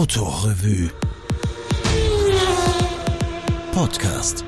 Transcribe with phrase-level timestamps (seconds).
[0.00, 0.88] Autorevue
[3.70, 4.46] Podcast.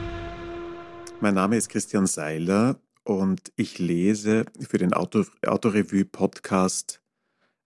[1.20, 7.02] Mein Name ist Christian Seiler und ich lese für den Auto, Autorevue Podcast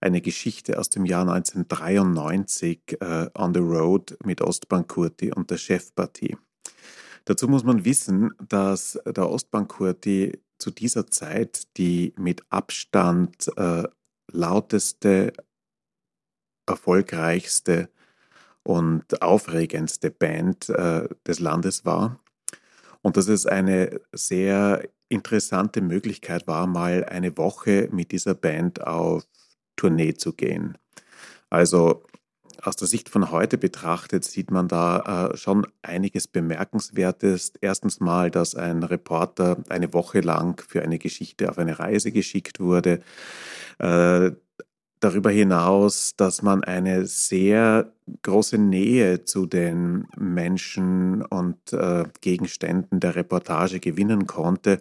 [0.00, 6.36] eine Geschichte aus dem Jahr 1993 äh, On the Road mit Ostbankurti und der Chefpartie.
[7.24, 13.84] Dazu muss man wissen, dass der Ostbankurti zu dieser Zeit die mit Abstand äh,
[14.32, 15.32] lauteste,
[16.66, 17.88] erfolgreichste
[18.62, 22.20] und aufregendste Band äh, des Landes war.
[23.02, 29.24] Und dass es eine sehr interessante Möglichkeit war, mal eine Woche mit dieser Band auf
[29.76, 30.76] Tournee zu gehen.
[31.50, 32.02] Also
[32.62, 37.52] aus der Sicht von heute betrachtet sieht man da äh, schon einiges Bemerkenswertes.
[37.60, 42.58] Erstens mal, dass ein Reporter eine Woche lang für eine Geschichte auf eine Reise geschickt
[42.58, 43.02] wurde.
[43.78, 44.32] Äh,
[45.06, 53.14] darüber hinaus, dass man eine sehr große Nähe zu den Menschen und äh, Gegenständen der
[53.14, 54.80] Reportage gewinnen konnte,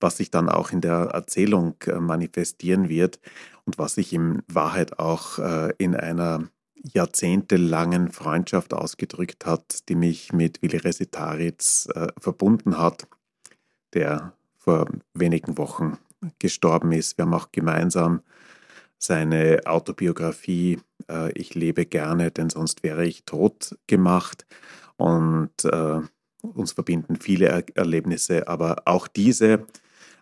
[0.00, 3.20] was sich dann auch in der Erzählung äh, manifestieren wird
[3.64, 6.46] und was sich in Wahrheit auch äh, in einer
[6.92, 13.08] jahrzehntelangen Freundschaft ausgedrückt hat, die mich mit Willi Resitaritz äh, verbunden hat,
[13.94, 15.96] der vor wenigen Wochen
[16.38, 17.16] gestorben ist.
[17.16, 18.20] Wir haben auch gemeinsam
[18.98, 24.46] seine Autobiografie äh, Ich lebe gerne, denn sonst wäre ich tot gemacht.
[24.96, 26.00] Und äh,
[26.42, 29.66] uns verbinden viele er Erlebnisse, aber auch diese,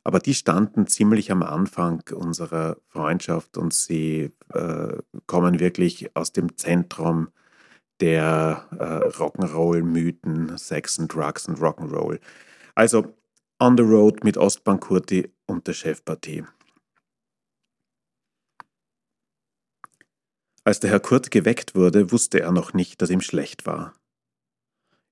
[0.04, 6.56] aber die standen ziemlich am Anfang unserer Freundschaft und sie äh, kommen wirklich aus dem
[6.56, 7.28] Zentrum
[8.00, 12.20] der äh, Rock'n'Roll-Mythen, Sex and Drugs und Rock'n'Roll.
[12.74, 13.14] Also
[13.58, 16.44] On the Road mit Ostbankurti und der Chefpartie.
[20.66, 23.94] Als der Herr Kurt geweckt wurde, wusste er noch nicht, dass ihm schlecht war.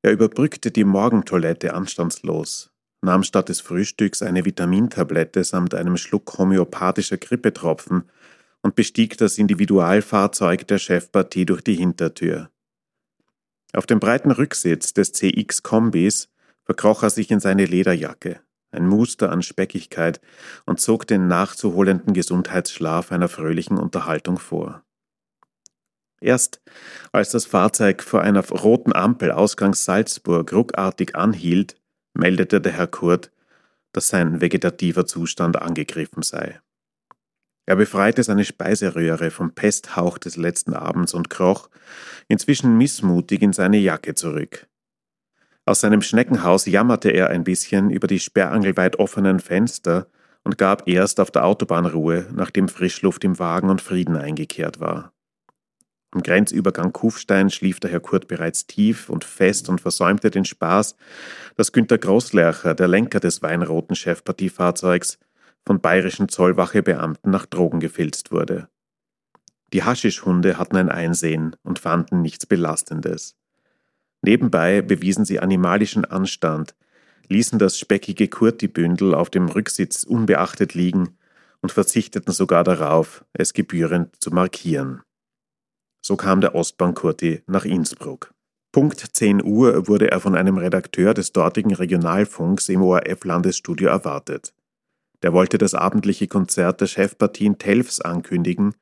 [0.03, 2.73] Er überbrückte die Morgentoilette anstandslos,
[3.03, 8.11] nahm statt des Frühstücks eine Vitamintablette samt einem Schluck homöopathischer Grippetropfen
[8.63, 12.51] und bestieg das Individualfahrzeug der Chefpartie durch die Hintertür.
[13.75, 16.31] Auf dem breiten Rücksitz des CX-Kombis
[16.65, 18.41] verkroch er sich in seine Lederjacke,
[18.73, 20.21] ein Muster an Speckigkeit,
[20.67, 24.84] und zog den nachzuholenden Gesundheitsschlaf einer fröhlichen Unterhaltung vor.
[26.25, 26.63] Erst
[27.13, 31.77] als das Fahrzeug vor einer roten Ampel ausgangs Salzburg ruckartig anhielt,
[32.15, 33.31] meldete der Herr Kurt,
[33.93, 36.61] dass sein vegetativer Zustand angegriffen sei.
[37.67, 41.69] Er befreite seine Speiseröhre vom Pesthauch des letzten Abends und kroch,
[42.27, 44.67] inzwischen missmutig in seine Jacke zurück.
[45.67, 50.07] Aus seinem Schneckenhaus jammerte er ein bisschen über die sperrangelweit offenen Fenster
[50.43, 55.14] und gab erst auf der Autobahn Ruhe, nachdem Frischluft im Wagen und Frieden eingekehrt war.
[56.15, 60.95] Am Grenzübergang Kufstein schlief der Herr Kurt bereits tief und fest und versäumte den Spaß,
[61.57, 65.19] dass Günter Großlercher, der Lenker des weinroten Chefpartiefahrzeugs,
[65.67, 68.69] von bayerischen Zollwachebeamten nach Drogen gefilzt wurde.
[69.73, 73.35] Die Haschischhunde hatten ein Einsehen und fanden nichts Belastendes.
[74.23, 76.77] Nebenbei bewiesen sie animalischen Anstand,
[77.27, 81.19] ließen das speckige Kurtibündel auf dem Rücksitz unbeachtet liegen
[81.61, 85.03] und verzichteten sogar darauf, es gebührend zu markieren.
[86.07, 88.35] So kam der Ostbankurti nach Innsbruck.
[88.73, 94.53] Punkt 10 Uhr wurde er von einem Redakteur des dortigen Regionalfunks im ORF-Landesstudio erwartet.
[95.23, 98.75] Der wollte das abendliche Konzert der Chefpartien Telfs ankündigen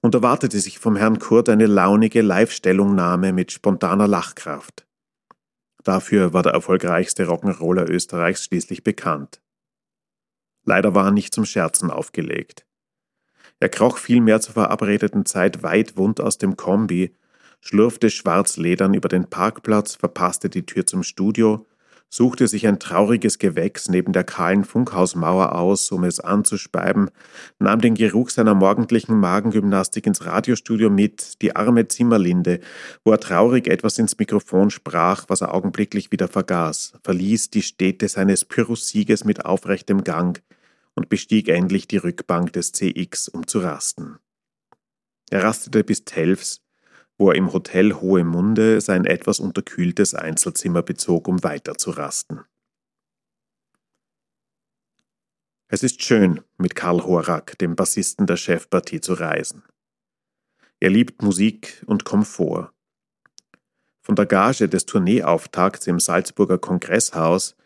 [0.00, 4.86] und erwartete sich vom Herrn Kurt eine launige Live-Stellungnahme mit spontaner Lachkraft.
[5.84, 9.42] Dafür war der erfolgreichste Rock'n'Roller Österreichs schließlich bekannt.
[10.64, 12.64] Leider war er nicht zum Scherzen aufgelegt.
[13.58, 17.16] Er kroch vielmehr zur verabredeten Zeit weit wund aus dem Kombi,
[17.60, 21.66] schlurfte schwarzledern über den Parkplatz, verpasste die Tür zum Studio,
[22.08, 27.10] suchte sich ein trauriges Gewächs neben der kahlen Funkhausmauer aus, um es anzuspeiben,
[27.58, 32.60] nahm den Geruch seiner morgendlichen Magengymnastik ins Radiostudio mit, die arme Zimmerlinde,
[33.04, 38.08] wo er traurig etwas ins Mikrofon sprach, was er augenblicklich wieder vergaß, verließ die Städte
[38.08, 40.42] seines Pyrrhus-Sieges mit aufrechtem Gang,
[40.96, 44.18] und bestieg endlich die Rückbank des CX, um zu rasten.
[45.30, 46.62] Er rastete bis Telfs,
[47.18, 52.40] wo er im Hotel Hohe Munde sein etwas unterkühltes Einzelzimmer bezog, um weiter zu rasten.
[55.68, 59.64] Es ist schön, mit Karl Horak, dem Bassisten der Chefpartie, zu reisen.
[60.78, 62.72] Er liebt Musik und Komfort.
[64.02, 67.56] Von der Gage des Tourneeauftakts im Salzburger Kongresshaus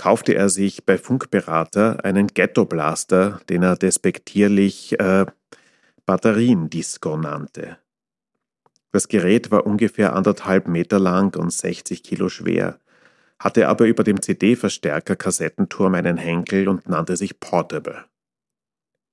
[0.00, 5.26] kaufte er sich bei Funkberater einen Ghetto-Blaster, den er despektierlich äh,
[6.06, 7.76] Batteriendisco nannte.
[8.92, 12.80] Das Gerät war ungefähr anderthalb Meter lang und 60 Kilo schwer,
[13.38, 18.06] hatte aber über dem CD-Verstärker Kassettenturm einen Henkel und nannte sich Portable.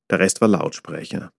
[0.10, 1.33] Der Rest war Lautsprecher.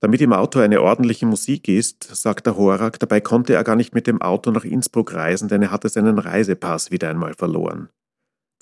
[0.00, 3.94] Damit im Auto eine ordentliche Musik ist, sagt der Horak, dabei konnte er gar nicht
[3.94, 7.88] mit dem Auto nach Innsbruck reisen, denn er hatte seinen Reisepass wieder einmal verloren.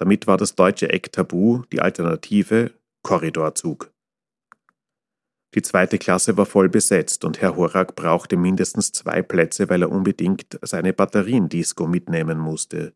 [0.01, 2.71] Damit war das deutsche Eck tabu, die Alternative
[3.03, 3.93] Korridorzug.
[5.55, 9.91] Die zweite Klasse war voll besetzt und Herr Horak brauchte mindestens zwei Plätze, weil er
[9.93, 12.95] unbedingt seine Batteriendisco mitnehmen musste.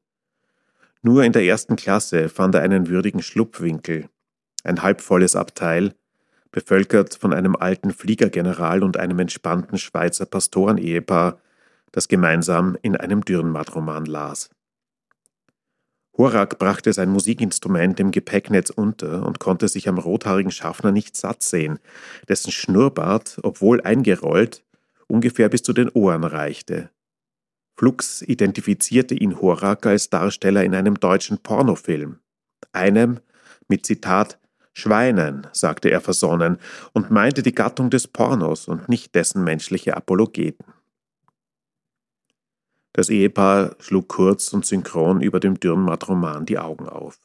[1.03, 4.09] Nur in der ersten Klasse fand er einen würdigen Schlupfwinkel,
[4.63, 5.95] ein halbvolles Abteil,
[6.53, 11.39] bevölkert von einem alten Fliegergeneral und einem entspannten Schweizer Pastorenehepaar,
[11.93, 14.49] das gemeinsam in einem Dürrenmatt-Roman las.
[16.17, 21.43] Horak brachte sein Musikinstrument im Gepäcknetz unter und konnte sich am rothaarigen Schaffner nicht satt
[21.43, 21.81] sehen,
[22.29, 24.63] dessen Schnurrbart, obwohl eingerollt,
[25.09, 26.91] ungefähr bis zu den Ohren reichte.
[27.77, 32.21] Flux identifizierte ihn Horak als Darsteller in einem deutschen Pornofilm.
[32.73, 33.19] Einem
[33.67, 34.39] mit Zitat
[34.73, 36.59] Schweinen, sagte er versonnen
[36.93, 40.74] und meinte die Gattung des Pornos und nicht dessen menschliche Apologeten.
[42.95, 47.19] Das Ehepaar schlug kurz und synchron über dem Dürrenmatt-Roman die Augen auf.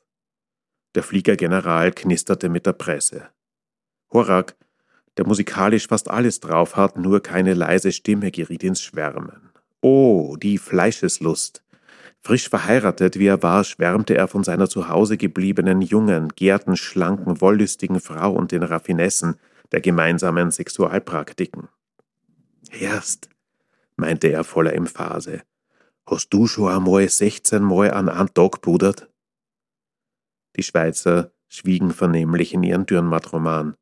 [0.96, 3.30] Der Fliegergeneral knisterte mit der Presse.
[4.12, 4.56] Horak,
[5.18, 9.52] der musikalisch fast alles drauf hat, nur keine leise Stimme geriet ins Schwärmen.
[9.82, 11.64] Oh, die Fleischeslust!
[12.22, 17.42] Frisch verheiratet wie er war, schwärmte er von seiner zu Hause gebliebenen jungen, gärten, schlanken,
[17.42, 19.36] wollüstigen Frau und den Raffinessen
[19.72, 21.70] der gemeinsamen Sexualpraktiken.
[22.72, 23.30] Erst,
[23.96, 25.44] meinte er voller Emphase,
[26.12, 29.12] Hast du schon einmal 16 Mal an einen Tag pudert?
[30.56, 33.76] Die Schweizer schwiegen vernehmlich in ihren Dürrenmatt-Roman.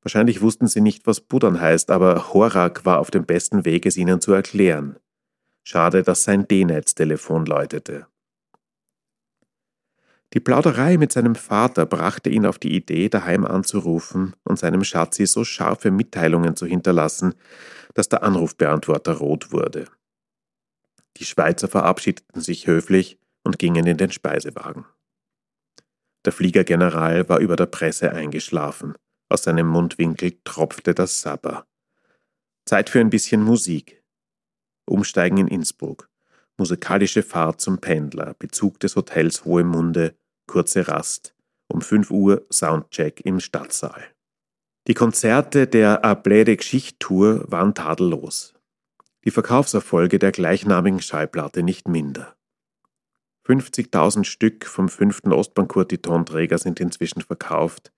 [0.00, 3.98] Wahrscheinlich wussten sie nicht, was Pudern heißt, aber Horak war auf dem besten Weg, es
[3.98, 4.96] ihnen zu erklären.
[5.62, 8.06] Schade, dass sein D-Netz-Telefon läutete.
[10.32, 15.26] Die Plauderei mit seinem Vater brachte ihn auf die Idee, daheim anzurufen und seinem Schatzi
[15.26, 17.34] so scharfe Mitteilungen zu hinterlassen,
[17.92, 19.84] dass der Anrufbeantworter rot wurde.
[21.18, 24.86] Die Schweizer verabschiedeten sich höflich und gingen in den Speisewagen.
[26.24, 28.94] Der Fliegergeneral war über der Presse eingeschlafen.
[29.28, 31.66] Aus seinem Mundwinkel tropfte das Sabber.
[32.64, 34.02] Zeit für ein bisschen Musik.
[34.86, 36.08] Umsteigen in Innsbruck.
[36.58, 38.34] Musikalische Fahrt zum Pendler.
[38.38, 40.14] Bezug des Hotels Hohe Munde.
[40.46, 41.34] Kurze Rast.
[41.66, 44.04] Um 5 Uhr Soundcheck im Stadtsaal.
[44.86, 48.54] Die Konzerte der Ablede Geschichttour waren tadellos
[49.24, 52.34] die Verkaufserfolge der gleichnamigen Schallplatte nicht minder.
[53.46, 57.92] 50.000 Stück vom fünften Ostbank-Kurtitonträger sind inzwischen verkauft.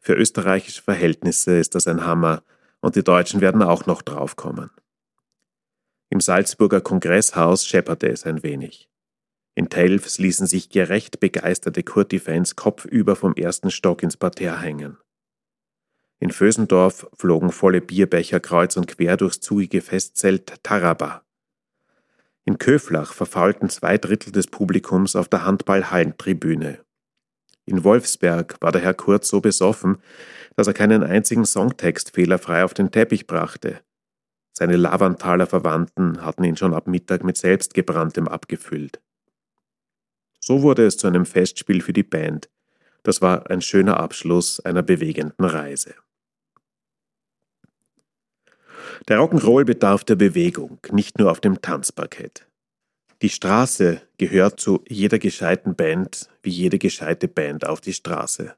[0.00, 2.42] Für österreichische Verhältnisse ist das ein Hammer
[2.80, 4.70] und die Deutschen werden auch noch draufkommen.
[6.08, 8.88] Im Salzburger Kongresshaus schepperte es ein wenig.
[9.54, 14.98] In Telfs ließen sich gerecht begeisterte Kurti-Fans kopfüber vom ersten Stock ins Parterre hängen.
[16.18, 21.22] In Vösendorf flogen volle Bierbecher kreuz und quer durchs zugige Festzelt Taraba.
[22.44, 26.78] In Köflach verfaulten zwei Drittel des Publikums auf der Handball-Hallentribüne.
[27.66, 29.98] In Wolfsberg war der Herr Kurz so besoffen,
[30.54, 33.80] dass er keinen einzigen Songtext fehlerfrei auf den Teppich brachte.
[34.52, 39.02] Seine Lavanthaler Verwandten hatten ihn schon ab Mittag mit selbstgebranntem abgefüllt.
[40.40, 42.48] So wurde es zu einem Festspiel für die Band.
[43.02, 45.94] Das war ein schöner Abschluss einer bewegenden Reise.
[49.08, 52.48] Der Rock'n'Roll bedarf der Bewegung, nicht nur auf dem Tanzparkett.
[53.22, 58.56] Die Straße gehört zu jeder gescheiten Band, wie jede gescheite Band auf die Straße.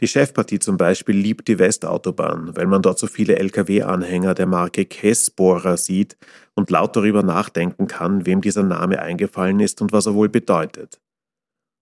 [0.00, 4.84] Die Chefpartie zum Beispiel liebt die Westautobahn, weil man dort so viele Lkw-Anhänger der Marke
[4.86, 6.16] Kessbohrer sieht
[6.54, 11.00] und laut darüber nachdenken kann, wem dieser Name eingefallen ist und was er wohl bedeutet.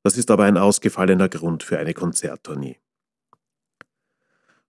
[0.03, 2.79] Das ist aber ein ausgefallener Grund für eine Konzerttournee.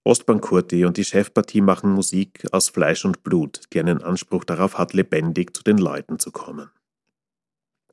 [0.03, 4.93] Ostbankurti und die Chefpartie machen Musik aus Fleisch und Blut, die einen Anspruch darauf hat,
[4.93, 6.71] lebendig zu den Leuten zu kommen.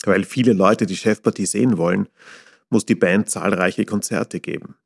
[0.04, 2.08] Weil viele Leute die Chefpartie sehen wollen,
[2.70, 4.76] muss die Band zahlreiche Konzerte geben.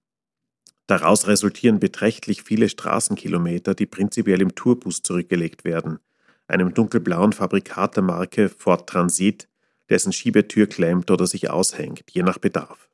[0.88, 6.00] Daraus resultieren beträchtlich viele Straßenkilometer, die prinzipiell im Tourbus zurückgelegt werden,
[6.48, 9.48] einem dunkelblauen Fabrikat der Marke Ford Transit,
[9.88, 12.88] dessen Schiebetür klemmt oder sich aushängt, je nach Bedarf.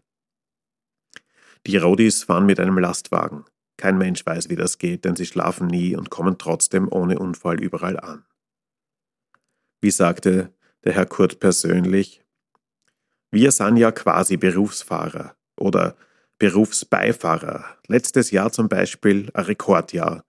[1.66, 3.44] Die Rodis fahren mit einem Lastwagen.
[3.78, 7.62] Kein Mensch weiß, wie das geht, denn sie schlafen nie und kommen trotzdem ohne Unfall
[7.62, 8.24] überall an.
[9.80, 10.52] Wie sagte
[10.84, 12.22] der Herr Kurt persönlich,
[13.30, 15.96] wir sind ja quasi Berufsfahrer oder
[16.38, 17.64] Berufsbeifahrer.
[17.86, 20.24] Letztes Jahr zum Beispiel ein Rekordjahr.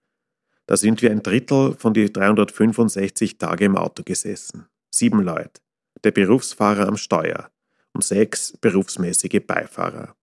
[0.68, 4.68] Da sind wir ein Drittel von die 365 Tage im Auto gesessen.
[4.92, 5.62] Sieben Leute.
[6.04, 7.50] Der Berufsfahrer am Steuer
[7.94, 10.16] und sechs berufsmäßige Beifahrer.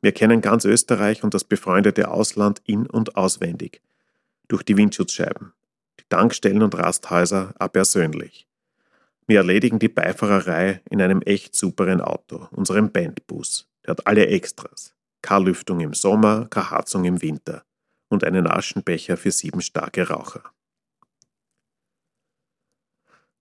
[0.00, 3.82] Wir kennen ganz Österreich und das befreundete Ausland in- und auswendig.
[4.48, 5.52] Durch die Windschutzscheiben.
[6.00, 8.46] Die Tankstellen und Rasthäuser persönlich.
[9.26, 13.68] Wir erledigen die Beifahrerei in einem echt superen Auto, unserem Bandbus.
[13.84, 14.94] Der hat alle Extras.
[15.20, 17.64] Keine Lüftung im Sommer, keine Heizung im Winter
[18.08, 20.44] und einen Aschenbecher für sieben starke Raucher.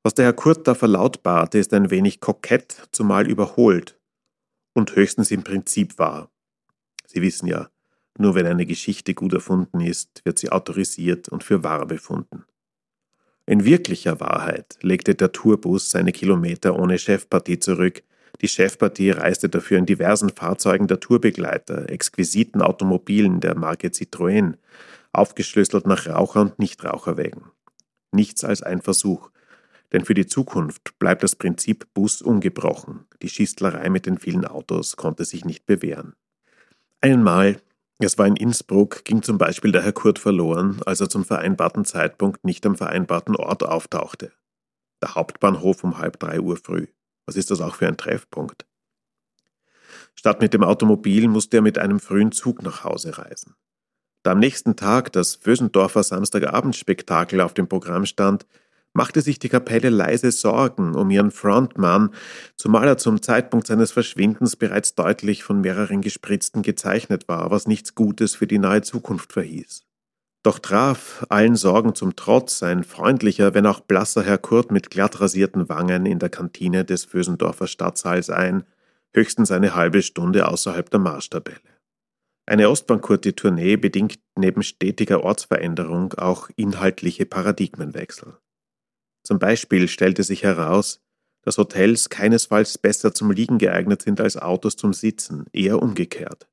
[0.01, 3.99] Was der Herr Kurt da verlautbarte, ist ein wenig kokett, zumal überholt
[4.73, 6.29] und höchstens im Prinzip wahr.
[7.15, 7.69] Sie wissen ja,
[8.17, 12.43] nur wenn eine Geschichte gut erfunden ist, wird sie autorisiert und für wahr befunden.
[13.45, 18.03] In wirklicher Wahrheit legte der Tourbus seine Kilometer ohne Chefpartie zurück.
[18.41, 24.55] Die Chefpartie reiste dafür in diversen Fahrzeugen der Tourbegleiter, exquisiten Automobilen der Marke Citroën,
[25.13, 27.43] aufgeschlüsselt nach Raucher- und Nichtraucherwägen.
[28.11, 29.29] Nichts als ein Versuch,
[29.93, 33.05] denn für die Zukunft bleibt das Prinzip Bus ungebrochen.
[33.21, 36.13] Die Schistlerei mit den vielen Autos konnte sich nicht bewähren.
[37.05, 37.61] Einmal
[37.99, 41.85] es war in Innsbruck, ging zum Beispiel der Herr Kurt verloren, als er zum vereinbarten
[41.85, 44.31] Zeitpunkt nicht am vereinbarten Ort auftauchte.
[45.03, 46.87] Der Hauptbahnhof um halb drei Uhr früh.
[47.27, 48.65] Was ist das auch für ein Treffpunkt?
[50.15, 53.53] Statt mit dem Automobil musste er mit einem frühen Zug nach Hause reisen.
[54.23, 58.47] Da am nächsten Tag das Vösendorfer Samstagabendspektakel auf dem Programm stand,
[58.95, 62.11] machte sich die Kapelle leise Sorgen um ihren Frontmann,
[62.55, 67.93] zumal er zum Zeitpunkt seines Verschwindens bereits deutlich von mehreren Gespritzten gezeichnet war, was nichts
[67.93, 69.83] Gutes für die nahe Zukunft verhieß.
[70.43, 75.19] Doch traf, allen Sorgen zum Trotz, ein freundlicher, wenn auch blasser Herr Kurt mit glatt
[75.19, 78.63] rasierten Wangen in der Kantine des Vösendorfer Stadtsaals ein,
[79.13, 81.59] höchstens eine halbe Stunde außerhalb der Marschtabelle.
[82.45, 88.37] Eine Ostbankurti-Tournee bedingt neben stetiger Ortsveränderung auch inhaltliche Paradigmenwechsel.
[89.25, 91.01] Zum Beispiel stellte sich heraus,
[91.41, 96.47] dass Hotels keinesfalls besser zum Liegen geeignet sind als Autos zum Sitzen, eher umgekehrt.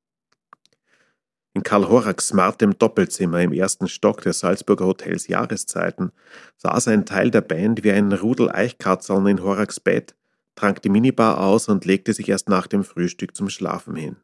[1.52, 6.12] In Karl Horacks smartem Doppelzimmer im ersten Stock des Salzburger Hotels Jahreszeiten
[6.56, 10.14] saß ein Teil der Band wie ein Rudel Eichkatzeln in Horacks Bett,
[10.54, 14.16] trank die Minibar aus und legte sich erst nach dem Frühstück zum Schlafen hin.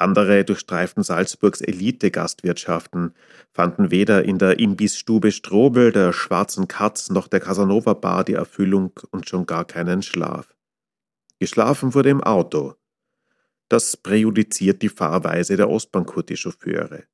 [0.00, 3.14] Andere durchstreiften Salzburgs Elite-Gastwirtschaften,
[3.52, 8.92] fanden weder in der Imbissstube Strobel, der Schwarzen Katz noch der Casanova Bar die Erfüllung
[9.10, 10.54] und schon gar keinen Schlaf.
[11.38, 12.74] Geschlafen wurde im Auto.
[13.68, 17.04] Das präjudiziert die Fahrweise der Ostbankurti-Chauffeure.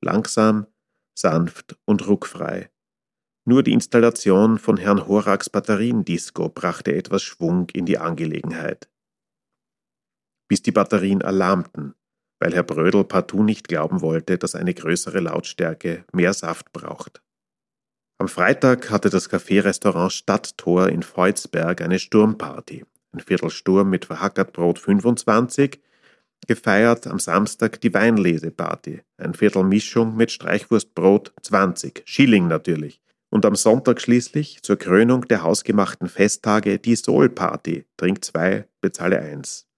[0.00, 0.66] Langsam,
[1.14, 2.70] sanft und ruckfrei.
[3.44, 8.88] Nur die Installation von Herrn Horaks Batteriendisco brachte etwas Schwung in die Angelegenheit.
[10.48, 11.94] Bis die Batterien erlahmten,
[12.40, 17.22] weil Herr Brödel partout nicht glauben wollte, dass eine größere Lautstärke mehr Saft braucht.
[18.18, 25.80] Am Freitag hatte das Café-Restaurant Stadttor in Freudsberg eine Sturmparty, ein Viertelsturm mit Verhackertbrot 25,
[26.46, 33.54] gefeiert am Samstag die Weinleseparty, ein Viertel Mischung mit Streichwurstbrot 20, Schilling natürlich, und am
[33.54, 39.69] Sonntag schließlich zur Krönung der hausgemachten Festtage die Soul-Party, Trink 2, bezahle 1.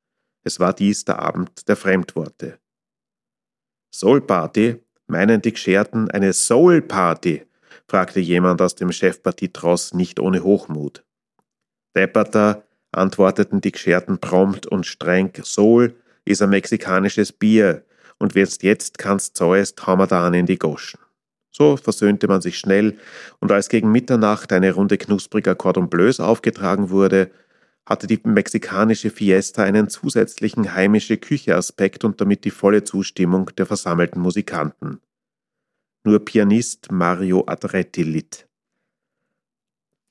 [0.44, 2.58] Es war dies der Abend der Fremdworte.
[3.94, 4.80] Soul Party?
[5.06, 7.46] Meinen die Gescherten eine Soul Party?
[7.86, 11.04] fragte jemand aus dem Chefpartietross nicht ohne Hochmut.
[11.94, 15.94] Depperter antworteten die Gescherten prompt und streng, Soul
[16.24, 17.84] ist ein mexikanisches Bier
[18.18, 21.00] und wirst jetzt kannst haben wir da in die Goschen.
[21.50, 22.96] So versöhnte man sich schnell,
[23.40, 27.30] und als gegen Mitternacht eine Runde knuspriger Cordon Bleus aufgetragen wurde,
[27.84, 34.20] hatte die mexikanische Fiesta einen zusätzlichen heimische Küche-Aspekt und damit die volle Zustimmung der versammelten
[34.20, 35.00] Musikanten.
[36.04, 38.48] Nur Pianist Mario Adretti litt.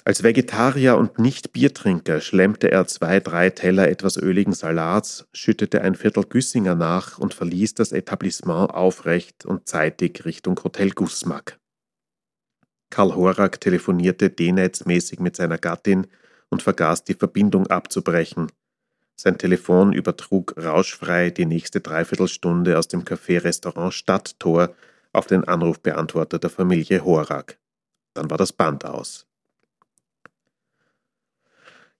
[0.03, 6.23] Als Vegetarier und Nicht-Biertrinker schlemmte er zwei, drei Teller etwas öligen Salats, schüttete ein Viertel
[6.23, 11.59] Güssinger nach und verließ das Etablissement aufrecht und zeitig Richtung Hotel Gussmack.
[12.89, 16.07] Karl Horak telefonierte D-Netzmäßig mit seiner Gattin,
[16.51, 18.51] und vergaß die Verbindung abzubrechen.
[19.15, 24.75] Sein Telefon übertrug rauschfrei die nächste Dreiviertelstunde aus dem Café-Restaurant Stadttor
[25.13, 27.57] auf den Anrufbeantworter der Familie Horak.
[28.13, 29.25] Dann war das Band aus.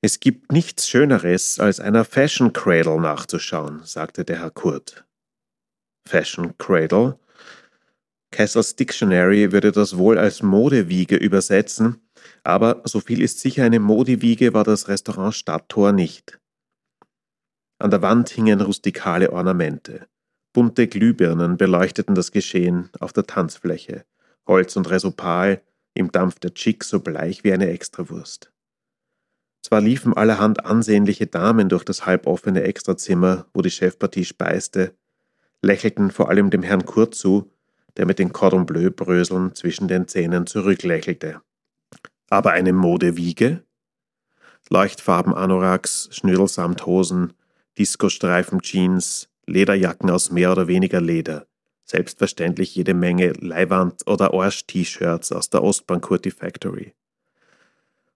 [0.02, 5.06] Es gibt nichts Schöneres, als einer Fashion Cradle nachzuschauen, sagte der Herr Kurt.
[6.08, 7.20] Fashion Cradle?
[8.32, 12.02] Kessels Dictionary würde das wohl als Modewiege übersetzen,
[12.44, 16.40] aber so viel ist sicher, eine Modiwiege war das Restaurant Stadttor nicht.
[17.80, 20.08] An der Wand hingen rustikale Ornamente.
[20.54, 24.06] Bunte Glühbirnen beleuchteten das Geschehen auf der Tanzfläche.
[24.48, 25.62] Holz und Resopal,
[25.94, 28.52] im Dampf der Chick so bleich wie eine Extrawurst.
[29.64, 34.96] Zwar liefen allerhand ansehnliche Damen durch das halboffene Extrazimmer, wo die Chefpartie speiste,
[35.62, 37.52] lächelten vor allem dem Herrn Kurt zu,
[37.98, 41.42] der mit den Cordon Bleu-Bröseln zwischen den Zähnen zurücklächelte.
[42.32, 43.66] Aber eine Modewiege?
[44.70, 47.34] Leuchtfarben-Anoraks, Schnürdelsamthosen,
[47.78, 51.46] Disco-Streifen-Jeans, Lederjacken aus mehr oder weniger Leder,
[51.84, 56.94] selbstverständlich jede Menge Leihwand- oder Orsch-T-Shirts aus der Ostbankurti Factory.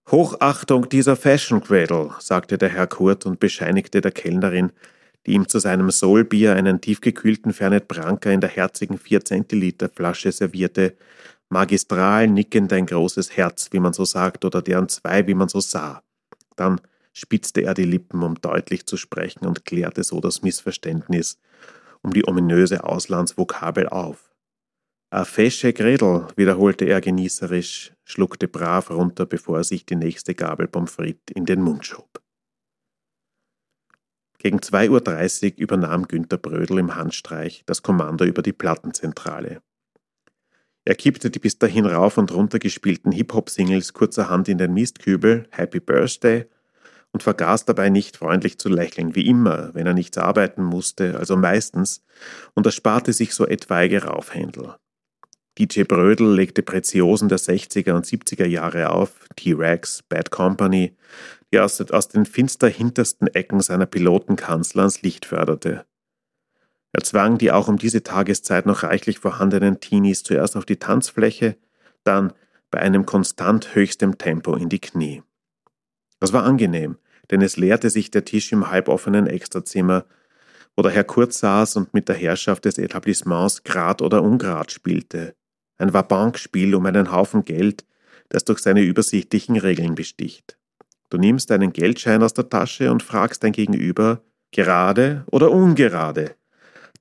[0.10, 4.72] Hochachtung dieser Fashion Cradle, sagte der Herr Kurt und bescheinigte der Kellnerin,
[5.25, 10.31] die ihm zu seinem Soulbier einen tiefgekühlten Fernet Branca in der herzigen 4 Zentiliter Flasche
[10.31, 10.95] servierte,
[11.49, 15.59] magistral nickend ein großes Herz, wie man so sagt, oder deren zwei, wie man so
[15.59, 16.03] sah.
[16.55, 16.81] Dann
[17.13, 21.39] spitzte er die Lippen, um deutlich zu sprechen und klärte so das Missverständnis
[22.05, 24.31] um die ominöse Auslandsvokabel auf.
[25.09, 30.67] A fesche Gredel, wiederholte er genießerisch, schluckte brav runter, bevor er sich die nächste Gabel
[30.67, 32.21] Pommes frites in den Mund schob.
[34.37, 39.61] Gegen 2.30 Uhr übernahm Günter Brödel im Handstreich das Kommando über die Plattenzentrale.
[40.86, 45.80] Er kippte die bis dahin rauf und runter gespielten Hip-Hop-Singles kurzerhand in den Mistkübel Happy
[45.80, 46.46] Birthday
[47.12, 51.36] und vergaß dabei nicht freundlich zu lächeln, wie immer, wenn er nichts arbeiten musste, also
[51.38, 52.04] meistens,
[52.54, 54.75] und ersparte sich so etwaige Raufhändel.
[55.58, 60.96] DJ Brödel legte Preziosen der 60er und 70er Jahre auf, T-Rex, Bad Company,
[61.51, 65.86] die aus, aus den finster hintersten Ecken seiner Pilotenkanzler ans Licht förderte.
[66.95, 71.57] Er zwang die auch um diese Tageszeit noch reichlich vorhandenen Teenies zuerst auf die Tanzfläche,
[72.05, 72.31] dann
[72.71, 75.21] bei einem konstant höchstem Tempo in die Knie.
[76.21, 76.97] Das war angenehm,
[77.31, 80.05] denn es leerte sich der Tisch im halboffenen Extrazimmer,
[80.77, 85.35] wo der Herr Kurz saß und mit der Herrschaft des Etablissements Grad oder Ungrad spielte.
[85.77, 87.86] Ein Vabankspiel um einen Haufen Geld,
[88.29, 90.58] das durch seine übersichtlichen Regeln besticht.
[91.10, 96.38] Du nimmst einen Geldschein aus der Tasche und fragst dein Gegenüber, gerade oder ungerade.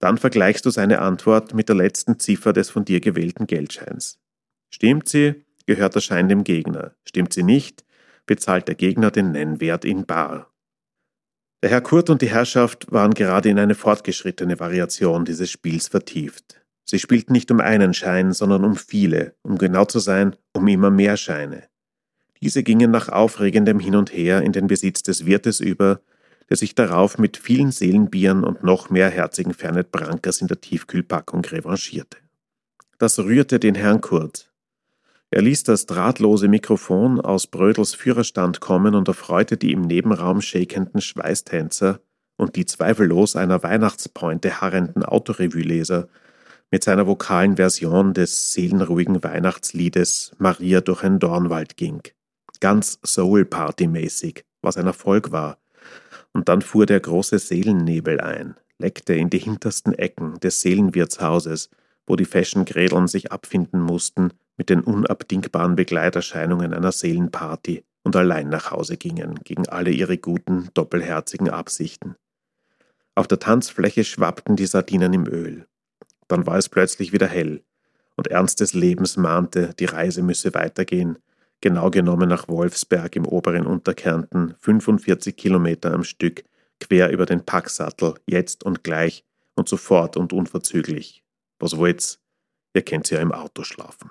[0.00, 4.18] Dann vergleichst du seine Antwort mit der letzten Ziffer des von dir gewählten Geldscheins.
[4.70, 6.94] Stimmt sie, gehört der Schein dem Gegner.
[7.04, 7.84] Stimmt sie nicht,
[8.26, 10.50] bezahlt der Gegner den Nennwert in bar.
[11.62, 16.60] Der Herr Kurt und die Herrschaft waren gerade in eine fortgeschrittene Variation dieses Spiels vertieft.
[16.84, 20.90] Sie spielten nicht um einen Schein, sondern um viele, um genau zu sein, um immer
[20.90, 21.64] mehr Scheine.
[22.42, 26.02] Diese gingen nach aufregendem Hin und Her in den Besitz des Wirtes über,
[26.50, 31.44] der sich darauf mit vielen Seelenbieren und noch mehr herzigen Fernet Brankers in der Tiefkühlpackung
[31.44, 32.18] revanchierte.
[32.98, 34.50] Das rührte den Herrn Kurt.
[35.30, 41.00] Er ließ das drahtlose Mikrofon aus Brödels Führerstand kommen und erfreute die im Nebenraum shakenden
[41.00, 42.00] Schweißtänzer
[42.36, 46.08] und die zweifellos einer Weihnachtspointe harrenden Autorevue-Leser
[46.70, 52.02] mit seiner vokalen Version des seelenruhigen Weihnachtsliedes Maria durch ein Dornwald ging
[52.64, 55.58] ganz Soul-Party-mäßig, was ein Erfolg war.
[56.34, 61.70] Und dann fuhr der große Seelennebel ein, leckte in die hintersten Ecken des Seelenwirtshauses,
[62.06, 68.70] wo die Fashion-Grädeln sich abfinden mussten mit den unabdingbaren Begleiterscheinungen einer Seelenparty und allein nach
[68.70, 72.16] Hause gingen, gegen alle ihre guten, doppelherzigen Absichten.
[73.14, 75.66] Auf der Tanzfläche schwappten die Sardinen im Öl.
[76.28, 77.62] Dann war es plötzlich wieder hell,
[78.16, 81.18] und Ernst des Lebens mahnte, die Reise müsse weitergehen,
[81.60, 86.44] genau genommen nach Wolfsberg im oberen Unterkärnten, 45 Kilometer am Stück,
[86.80, 91.24] quer über den Packsattel, jetzt und gleich und sofort und unverzüglich.
[91.58, 92.20] Was wollt's?
[92.74, 94.10] Ihr könnt ja im Auto schlafen.